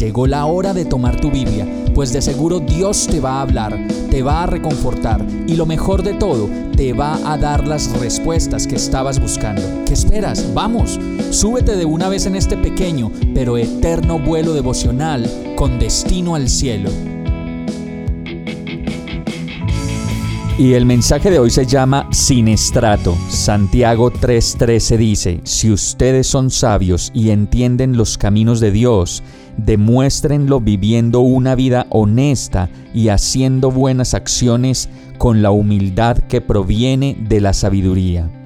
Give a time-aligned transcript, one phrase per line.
[0.00, 3.78] Llegó la hora de tomar tu Biblia, pues de seguro Dios te va a hablar,
[4.10, 8.66] te va a reconfortar y lo mejor de todo, te va a dar las respuestas
[8.66, 9.60] que estabas buscando.
[9.84, 10.54] ¿Qué esperas?
[10.54, 10.98] Vamos,
[11.30, 16.88] súbete de una vez en este pequeño pero eterno vuelo devocional con destino al cielo.
[20.60, 23.16] Y el mensaje de hoy se llama Sin estrato.
[23.30, 29.22] Santiago 3:13 dice, Si ustedes son sabios y entienden los caminos de Dios,
[29.64, 37.40] demuéstrenlo viviendo una vida honesta y haciendo buenas acciones con la humildad que proviene de
[37.40, 38.39] la sabiduría.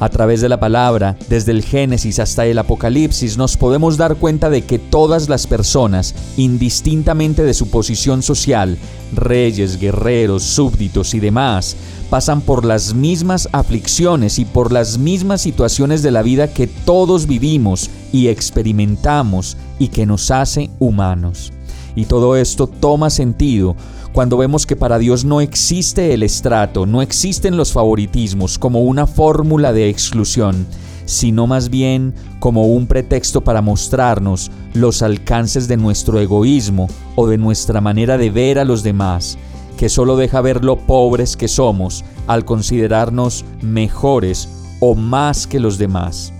[0.00, 4.50] A través de la palabra, desde el Génesis hasta el Apocalipsis, nos podemos dar cuenta
[4.50, 8.76] de que todas las personas, indistintamente de su posición social,
[9.14, 11.76] reyes, guerreros, súbditos y demás,
[12.10, 17.26] pasan por las mismas aflicciones y por las mismas situaciones de la vida que todos
[17.28, 21.52] vivimos y experimentamos y que nos hace humanos.
[21.94, 23.76] Y todo esto toma sentido
[24.14, 29.08] cuando vemos que para Dios no existe el estrato, no existen los favoritismos como una
[29.08, 30.68] fórmula de exclusión,
[31.04, 37.38] sino más bien como un pretexto para mostrarnos los alcances de nuestro egoísmo o de
[37.38, 39.36] nuestra manera de ver a los demás,
[39.76, 45.76] que solo deja ver lo pobres que somos al considerarnos mejores o más que los
[45.76, 46.32] demás.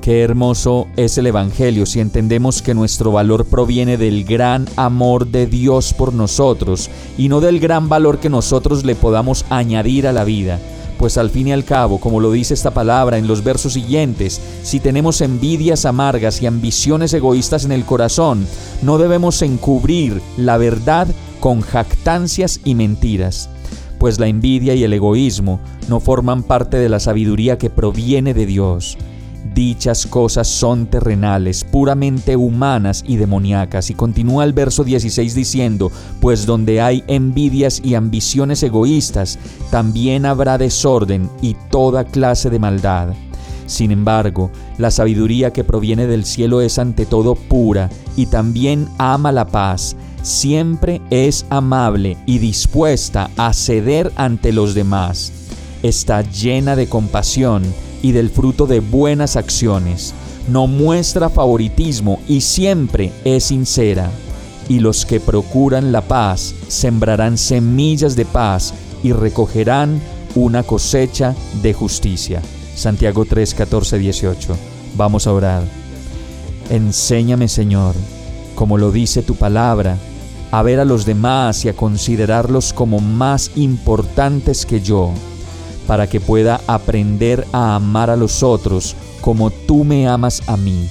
[0.00, 5.46] Qué hermoso es el Evangelio si entendemos que nuestro valor proviene del gran amor de
[5.46, 10.24] Dios por nosotros y no del gran valor que nosotros le podamos añadir a la
[10.24, 10.58] vida.
[10.98, 14.40] Pues al fin y al cabo, como lo dice esta palabra en los versos siguientes,
[14.62, 18.46] si tenemos envidias amargas y ambiciones egoístas en el corazón,
[18.80, 21.08] no debemos encubrir la verdad
[21.40, 23.50] con jactancias y mentiras
[23.98, 25.60] pues la envidia y el egoísmo
[25.90, 28.96] no forman parte de la sabiduría que proviene de Dios.
[29.54, 33.90] Dichas cosas son terrenales, puramente humanas y demoníacas.
[33.90, 35.90] Y continúa el verso 16 diciendo,
[36.20, 39.38] pues donde hay envidias y ambiciones egoístas,
[39.70, 43.14] también habrá desorden y toda clase de maldad.
[43.66, 49.30] Sin embargo, la sabiduría que proviene del cielo es ante todo pura y también ama
[49.32, 55.32] la paz, siempre es amable y dispuesta a ceder ante los demás.
[55.82, 57.62] Está llena de compasión
[58.02, 60.14] y del fruto de buenas acciones.
[60.48, 64.10] No muestra favoritismo y siempre es sincera.
[64.68, 68.72] Y los que procuran la paz sembrarán semillas de paz
[69.02, 70.00] y recogerán
[70.34, 72.40] una cosecha de justicia.
[72.74, 74.56] Santiago 3, 14, 18.
[74.96, 75.62] Vamos a orar.
[76.70, 77.94] Enséñame, Señor,
[78.54, 79.98] como lo dice tu palabra,
[80.52, 85.12] a ver a los demás y a considerarlos como más importantes que yo
[85.90, 90.86] para que pueda aprender a amar a los otros como tú me amas a mí.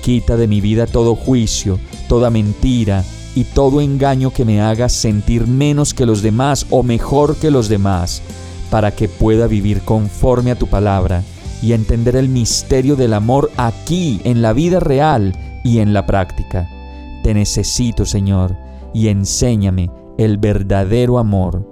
[0.00, 3.02] Quita de mi vida todo juicio, toda mentira
[3.34, 7.68] y todo engaño que me haga sentir menos que los demás o mejor que los
[7.68, 8.22] demás,
[8.70, 11.24] para que pueda vivir conforme a tu palabra
[11.60, 15.32] y entender el misterio del amor aquí, en la vida real
[15.64, 16.70] y en la práctica.
[17.24, 18.56] Te necesito, Señor,
[18.94, 21.71] y enséñame el verdadero amor